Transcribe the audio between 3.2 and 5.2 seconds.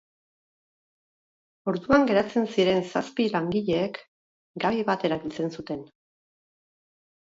langileek gabi bat